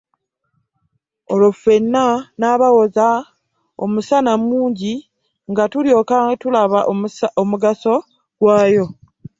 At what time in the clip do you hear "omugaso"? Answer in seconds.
7.41-7.95